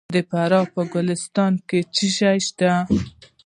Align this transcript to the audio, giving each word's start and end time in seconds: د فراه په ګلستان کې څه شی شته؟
د 0.15 0.17
فراه 0.29 0.65
په 0.73 0.81
ګلستان 0.93 1.53
کې 1.67 1.79
څه 1.95 2.07
شی 2.15 2.37
شته؟ 2.47 2.71